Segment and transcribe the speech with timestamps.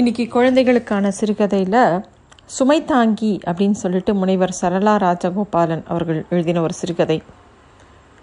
[0.00, 2.04] இன்னைக்கு குழந்தைகளுக்கான சிறுகதையில்
[2.46, 7.22] சுமை தாங்கி அப்படின்னு சொல்லிட்டு முனைவர் சரளா ராஜகோபாலன் அவர்கள் எழுதின ஒரு சிறுகதை.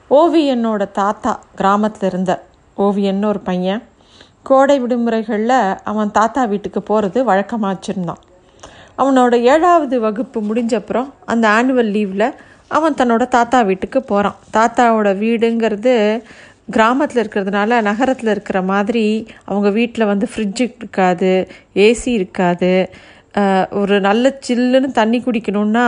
[0.09, 2.43] ஓவியனோட தாத்தா கிராமத்தில் இருந்த
[2.77, 3.83] ஓவியன்னு ஒரு பையன்
[4.43, 8.23] கோடை விடுமுறைகளில் அவன் தாத்தா வீட்டுக்கு போகிறது வழக்கமாக வச்சுருந்தான்.
[8.97, 12.33] அவனோட ஏழாவது வகுப்பு முடிஞ்சப்புறம் அந்த ஆனுவல் லீவில்
[12.67, 15.95] அவன் தன்னோட தாத்தா வீட்டுக்கு போகிறான் தாத்தாவோட வீடுங்கிறது
[16.75, 19.05] கிராமத்தில் இருக்கிறதுனால நகரத்தில் இருக்கிற மாதிரி
[19.49, 21.31] அவங்க வீட்டில் வந்து ஃப்ரிட்ஜு இருக்காது
[21.85, 22.71] ஏசி இருக்காது.
[23.79, 25.87] ஒரு நல்ல சில்லுன்னு தண்ணி குடிக்கணும்னா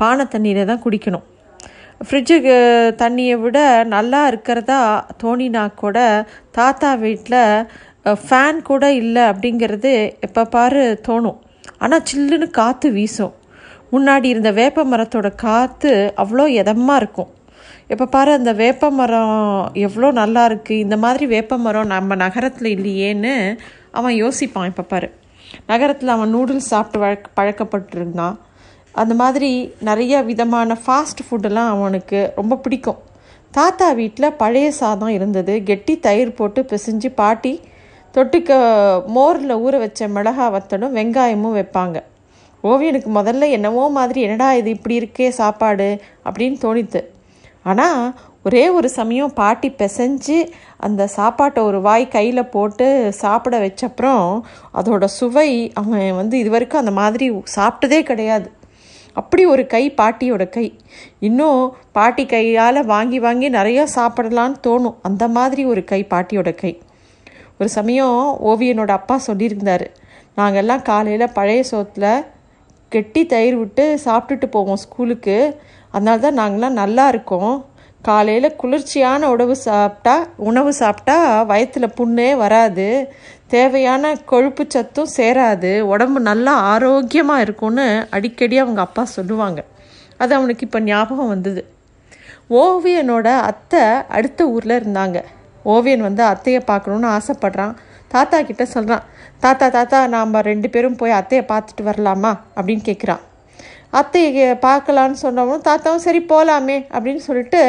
[0.00, 1.24] பானை தண்ணியில் தான் குடிக்கணும்.
[2.06, 2.56] ஃப்ரிட்ஜுக்கு
[3.02, 3.58] தண்ணியை விட
[3.94, 4.80] நல்லா இருக்கிறதா
[5.22, 5.98] தோணினா கூட
[6.58, 7.40] தாத்தா வீட்டில்
[8.24, 9.92] ஃபேன் கூட இல்லை அப்படிங்கிறது
[10.26, 11.38] எப்போ பாரு தோணும்.
[11.82, 13.34] ஆனால் சில்லுன்னு காற்று வீசும்.
[13.94, 17.30] முன்னாடி இருந்த வேப்ப மரத்தோட காற்று அவ்வளோ இதமாக இருக்கும்.
[17.88, 23.58] இப்போ பாரு அந்த வேப்ப மரம் எவ்வளோ நல்லா இருக்குது இந்த மாதிரி வேப்ப மரம் நம்ம நகரத்தில் இல்லையேன்னு
[23.90, 25.10] அவன் யோசிப்பான் இப்போ பாரு.
[25.66, 28.36] நகரத்தில் அவன் நூடுல்ஸ் சாப்பிட்டு வழக்க பழக்கப்பட்டிருந்தான்.
[28.92, 33.00] அந்த மாதிரி நிறைய விதமான ஃபாஸ்ட் ஃபுட்டெல்லாம் அவனுக்கு ரொம்ப பிடிக்கும்.
[33.50, 35.62] தாத்தா வீட்டில் பழைய சாதம் இருந்தது.
[35.62, 37.60] கெட்டி தயிர் போட்டு பிசைஞ்சு பாட்டி
[38.14, 38.50] தொட்டுக்க
[39.06, 41.96] மோரில் ஊற வச்ச மிளகா வத்தலும் வெங்காயமும் வைப்பாங்க.
[42.64, 45.88] ஓவியனுக்கு முதல்ல என்னவோ மாதிரி என்னடா இது இப்படி இருக்கே சாப்பாடு
[46.24, 47.00] அப்படின்னு தோணித்து.
[47.64, 48.00] ஆனால்
[48.46, 50.38] ஒரே ஒரு சமயம் பாட்டி பிசைஞ்சு
[50.86, 52.86] அந்த சாப்பாட்டை ஒரு வாய் கையில் போட்டு
[53.22, 54.26] சாப்பிட வச்சப்புறம்
[54.78, 57.26] அதோட சுவை அவன் வந்து இது வரைக்கும் அந்த மாதிரி
[57.56, 58.48] சாப்பிட்டதே கிடையாது.
[59.20, 60.66] அப்படி ஒரு கை பாட்டியோட கை.
[61.18, 61.60] இன்னும்
[61.92, 64.96] பாட்டி கையால் வாங்கி வாங்கி நிறையா சாப்பிடலான்னு தோணும்.
[65.02, 66.72] அந்த மாதிரி ஒரு கை பாட்டியோட கை.
[67.58, 69.86] ஒரு சமயம் ஓவியனோட அப்பா சொல்லியிருந்தார்
[70.36, 72.24] நாங்கள்லாம் காலையில் பழைய சோத்தில்
[72.88, 75.36] கெட்டி தயிர் விட்டு சாப்பிட்டுட்டு போவோம் ஸ்கூலுக்கு.
[75.94, 77.54] அதனால தான் நாங்களாம் நல்லா இருக்கோம்.
[78.08, 80.14] காலையில் குளிர்ச்சியான உணவு சாப்பிட்டா
[80.48, 81.16] உணவு சாப்பிட்டா
[81.50, 82.88] வயத்தில் புண்ணே வராது.
[83.54, 85.70] தேவையான கொழுப்பு சத்தும் சேராது.
[85.92, 87.86] உடம்பு நல்லா ஆரோக்கியமாக இருக்கும்னு
[88.16, 89.60] அடிக்கடி அவங்க அப்பா சொல்லுவாங்க.
[90.22, 91.62] அது அவனுக்கு இப்போ ஞாபகம் வந்தது.
[92.62, 93.82] ஓவியனோட அத்தை
[94.16, 95.18] அடுத்த ஊரில் இருந்தாங்க.
[95.74, 97.74] ஓவியன் வந்து அத்தையை பார்க்கணுன்னு ஆசைப்படுறான்.
[98.14, 99.04] தாத்தா கிட்ட சொல்கிறான்
[99.44, 102.32] தாத்தா தாத்தா நாம் ரெண்டு பேரும் போய் அத்தையை பார்த்துட்டு வரலாமா?
[102.56, 103.22] அப்படின்னு கேட்குறான்
[103.98, 107.60] அத்தையை பார்க்கலான்னு சொன்னவனும் தாத்தாவும் சரி போகலாமே அப்படின்னு சொல்லிட்டு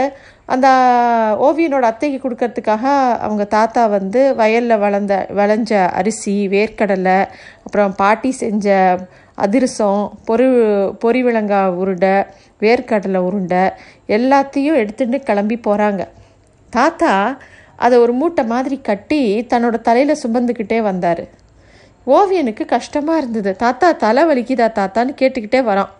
[0.53, 0.67] அந்த
[1.47, 2.83] ஓவியனோட அத்தைக்கு கொடுக்கறதுக்காக
[3.25, 7.19] அவங்க தாத்தா வந்து வயலில் வளர்ந்த விளைஞ்ச அரிசி வேர்க்கடலை
[7.63, 8.75] அப்புறம் பாட்டி செஞ்ச
[9.45, 10.47] அதிரசம் பொறி
[11.03, 12.15] பொரி விளங்காய் உருண்டை
[12.61, 13.63] வேர்க்கடலை உருண்டை
[14.17, 16.03] எல்லாத்தையும் எடுத்துட்டு கிளம்பி போகிறாங்க
[16.73, 17.13] தாத்தா
[17.75, 19.21] அதை ஒரு மூட்டை மாதிரி கட்டி
[19.53, 21.23] தன்னோட தலையில் சுமந்துக்கிட்டே வந்தார்.
[22.07, 23.51] ஓவியனுக்கு கஷ்டமாக இருந்தது.
[23.55, 25.91] தாத்தா தலை வலிக்குதா தாத்தான்னு கேட்டுக்கிட்டே வரான்.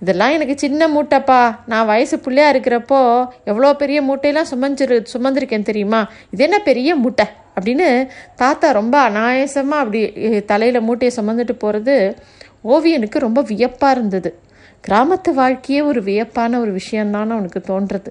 [0.00, 1.56] இதெல்லாம் எனக்கு சின்ன மூட்டைப்பா.
[1.66, 6.10] நான் வயசு பிள்ளையா இருக்கிறப்போ எவ்வளோ பெரிய மூட்டையெல்லாம் சுமஞ்சிரு சுமந்திருக்கேன் தெரியுமா?
[6.30, 7.26] இது என்ன பெரிய மூட்டை?
[7.54, 10.10] அப்படின்னு தாத்தா ரொம்ப அநாயசமாக அப்படி
[10.40, 12.16] தலையில் மூட்டையை சுமந்துட்டு போகிறது
[12.64, 14.38] ஓவியனுக்கு ரொம்ப வியப்பாக இருந்தது.
[14.88, 18.10] கிராமத்து வாழ்க்கையே ஒரு வியப்பான ஒரு விஷயம்தான் அவனுக்கு தோன்றது.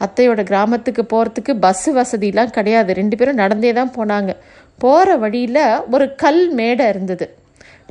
[0.00, 2.92] அத்தையோட கிராமத்துக்கு போகிறதுக்கு பஸ்ஸு வசதிலாம் கிடையாது.
[2.92, 4.36] ரெண்டு பேரும் நடந்தே தான் போனாங்க.
[4.78, 7.34] போகிற வழியில் ஒரு கல் மேடை இருந்தது.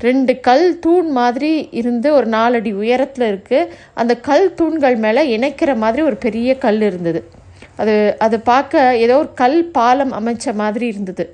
[0.08, 6.02] ரெண்டு கல் தூண் மாதிரி இருந்து ஒரு நாலடி உயரத்தில் இருக்குது அந்த கல் தூண்கள் மேலே இணைக்கிற மாதிரி
[6.10, 7.22] ஒரு பெரிய கல் இருந்தது.
[7.82, 7.94] அது
[8.26, 11.26] அது பார்க்க ஏதோ ஒரு கல் பாலம் அமைச்ச மாதிரி இருந்தது.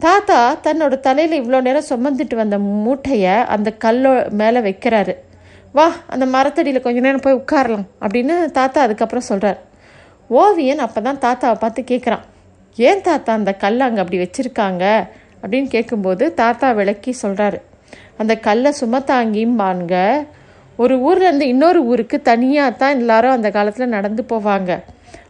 [0.00, 5.14] தாத்தா தன்னோட தலையில் இவ்வளோ நேரம் சுமந்துட்டு வந்த மூட்டையை அந்த கல்லோ மேலே வைக்கிறாரு.
[5.74, 9.60] வா அந்த மரத்தடியில் கொஞ்ச நேரம் போய் உட்காரலாம் அப்படின்னு தாத்தா அதுக்கப்புறம் சொல்கிறார்
[10.30, 12.24] ஓவியன் அப்போ தான் தாத்தாவை பார்த்து கேட்குறான்
[12.78, 14.84] ஏன் தாத்தா அந்த கல் அங்கே அப்படி வச்சுருக்காங்க?
[15.42, 17.58] அப்படின்னு கேட்கும்போது தாத்தா விளக்கி சொல்கிறாரு
[18.18, 19.94] அந்த கல்லை சுமத்தாங்கிம்பாங்க
[20.78, 24.70] ஒரு ஊர்லேருந்து இன்னொரு ஊருக்கு தனியாக தான் எல்லாரும் அந்த காலத்தில் நடந்து போவாங்க.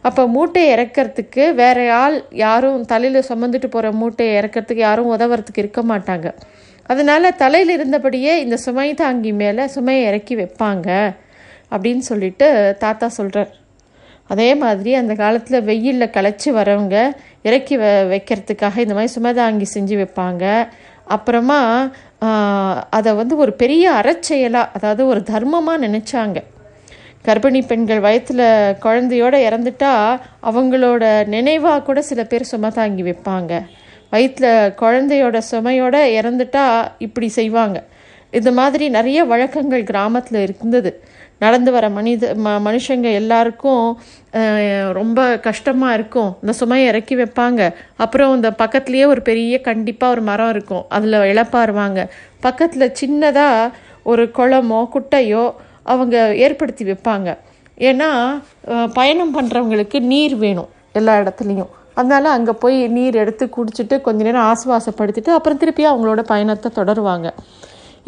[0.01, 6.27] அப்போ மூட்டையை இறக்கிறதுக்கு வேற ஆள் யாரும் தலையில் சுமந்துட்டு போகிற மூட்டையை இறக்கிறதுக்கு யாரும் உதவுறதுக்கு இருக்க மாட்டாங்க.
[6.89, 10.89] அதனால தலையில் இருந்தபடியே இந்த சுமை தாங்கி மேலே சுமையை இறக்கி வைப்பாங்க
[11.71, 12.47] அப்படின்னு சொல்லிட்டு
[12.79, 13.53] தாத்தா சொல்கிறார்
[14.33, 16.95] அதே மாதிரி அந்த காலத்தில் வெயிலில் களைச்சி வரவங்க
[17.47, 20.43] இறக்கி வ வைக்கிறதுக்காக இந்த மாதிரி சுமதாங்கி செஞ்சு வைப்பாங்க.
[21.07, 21.59] அப்புறமா
[22.89, 26.37] அதை வந்து ஒரு பெரிய அறச்செயலாக அதாவது ஒரு தர்மமாக நினச்சாங்க.
[27.25, 33.61] கர்ப்பிணி பெண்கள் வயத்தில் குழந்தையோட இறந்துட்டா அவங்களோட நினைவாக கூட சில பேர் சுமதாங்கி வைப்பாங்க.
[34.09, 37.83] வயிற்றில் குழந்தையோட சுமையோட இறந்துட்டா இப்படி செய்வாங்க.
[38.31, 41.03] இது மாதிரி நிறைய வழக்கங்கள் கிராமத்தில் இருந்தது.
[41.43, 43.85] நடந்து வர மனித ம மனுஷங்க எல்லாருக்கும்
[44.99, 46.31] ரொம்ப கஷ்டமாக இருக்கும்.
[46.41, 47.61] இந்த சுமையை இறக்கி வைப்பாங்க.
[48.03, 50.83] அப்புறம் இந்த பக்கத்துலேயே ஒரு பெரிய கண்டிப்பாக ஒரு மரம் இருக்கும்.
[50.97, 52.01] அதில் இழப்பாருவாங்க
[52.47, 53.71] பக்கத்தில் சின்னதாக
[54.11, 55.45] ஒரு குளமோ குட்டையோ
[55.93, 57.29] அவங்க ஏற்படுத்தி வைப்பாங்க.
[57.89, 58.09] ஏன்னா
[58.99, 61.71] பயணம் பண்ணுறவங்களுக்கு நீர் வேணும் எல்லா இடத்துலையும்.
[61.99, 67.27] அதனால் அங்கே போய் நீர் எடுத்து குடிச்சிட்டு கொஞ்ச நேரம் ஆசுவாசப்படுத்திட்டு அப்புறம் திருப்பி அவங்களோட பயணத்தை தொடருவாங்க.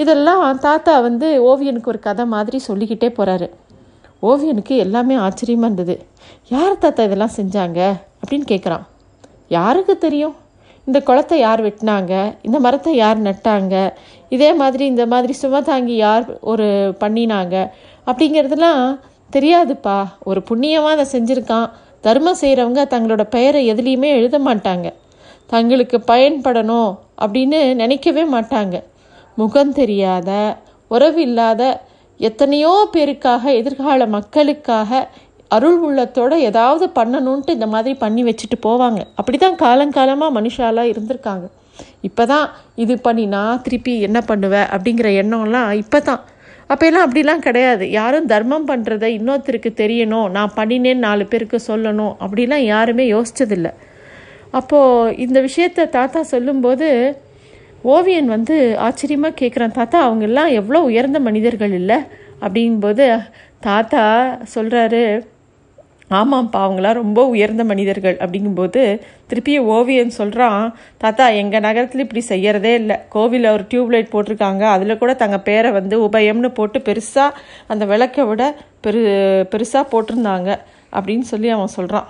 [0.02, 3.48] இதெல்லாம் தாத்தா வந்து ஓவியனுக்கு ஒரு கதை மாதிரி சொல்லிக்கிட்டே போகிறாரு
[4.30, 5.96] ஓவியனுக்கு எல்லாமே ஆச்சரியமாக இருந்தது.
[6.50, 7.80] யார் தாத்தா இதெல்லாம் செஞ்சாங்க?
[8.22, 8.86] அப்படின்னு கேட்குறான்
[9.48, 10.36] யாருக்கு தெரியும்?
[10.86, 12.14] இந்த குளத்தை யார் வெட்டினாங்க?
[12.42, 13.76] இந்த மரத்தை யார் நட்டாங்க?
[14.30, 16.68] இதே மாதிரி இந்த மாதிரி சுமதாங்கி யார் ஒரு
[17.00, 17.56] பண்ணினாங்க?
[18.06, 18.84] அப்படிங்கிறதுலாம்
[19.34, 19.98] தெரியாதுப்பா.
[20.24, 21.70] ஒரு புண்ணியமாக அதை செஞ்சுருக்கான்.
[22.02, 24.88] தர்மம் செய்கிறவங்க தங்களோட பெயரை எதுலேயுமே எழுத மாட்டாங்க.
[25.46, 26.92] தங்களுக்கு பயன்படணும்
[27.26, 28.76] அப்படின்னு நினைக்கவே மாட்டாங்க.
[29.42, 30.30] முகம் தெரியாத
[30.96, 31.64] உறவில்லாத
[32.20, 35.02] எத்தனையோ பேருக்காக எதிர்கால மக்களுக்காக
[35.56, 39.00] அருள் உள்ளத்தோட ஏதாவது பண்ணணுன்ட்டு இந்த மாதிரி பண்ணி வச்சுட்டு போவாங்க.
[39.20, 41.46] அப்படி தான் காலங்காலமாக மனுஷாலாம் இருந்திருக்காங்க.
[42.08, 42.48] இப்போ தான்
[42.84, 46.22] இது பண்ணி நான் திருப்பி என்ன பண்ணுவேன் அப்படிங்கிற எண்ணம்லாம் இப்போ தான்
[46.74, 47.84] அப்போல்லாம் அப்படிலாம் கிடையாது.
[48.00, 50.28] யாரும் தர்மம் பண்ணுறத இன்னொருத்தருக்கு தெரியணும்.
[50.36, 52.14] நான் பண்ணினேன்னு நாலு பேருக்கு சொல்லணும்.
[52.26, 53.72] அப்படிலாம் யாருமே யோசிச்சதில்லை.
[54.60, 56.88] அப்போது இந்த விஷயத்த தாத்தா சொல்லும்போது
[57.84, 61.98] ஓவியன் வந்து ஆச்சரியமாக கேட்குறான் தாத்தா அவங்கெல்லாம் எவ்வளோ உயர்ந்த மனிதர்கள் இல்லை?
[62.42, 63.06] அப்படிங்கும்போது
[63.60, 64.04] தாத்தா
[64.56, 65.04] சொல்கிறாரு
[66.12, 68.16] ஆமாம்ப்பா அவங்களாம் ரொம்ப உயர்ந்த மனிதர்கள்.
[68.24, 72.96] அப்படிங்கும்போது திருப்பி ஓவியன் சொல்கிறான் தாத்தா எங்கள் நகரத்தில் இப்படி செய்யறதே இல்லை.
[73.10, 74.64] கோவிலில் ஒரு டியூப்லைட் போட்டிருக்காங்க.
[74.76, 77.38] அதில் கூட தங்கள் பேரை வந்து உபயம்னு போட்டு பெருசாக
[77.68, 79.02] அந்த விளக்கை விட பெரு
[79.52, 80.50] பெருசாக போட்டிருந்தாங்க.
[80.94, 82.08] அப்படின்னு சொல்லி அவன் சொல்கிறான்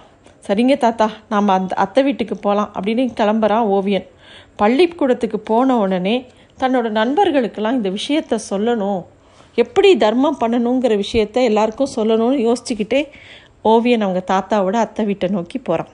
[0.47, 4.07] சரிங்க தாத்தா நாம் அந்த அத்தை வீட்டுக்கு போகலாம் அப்படின்னு கிளம்புறான் ஓவியன்.
[4.61, 6.15] பள்ளிக்கூடத்துக்கு போன உடனே
[6.59, 9.01] தன்னோட நண்பர்களுக்கெல்லாம் இந்த விஷயத்த சொல்லணும்.
[9.57, 13.01] எப்படி தர்மம் பண்ணணுங்கிற விஷயத்த எல்லாருக்கும் சொல்லணும்னு யோசிச்சுக்கிட்டே
[13.71, 15.89] ஓவியன் அவங்க தாத்தாவோட அத்தை வீட்டை நோக்கி போகிறான்